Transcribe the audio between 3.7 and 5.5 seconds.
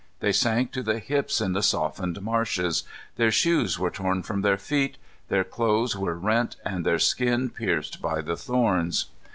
were torn from their feet. Their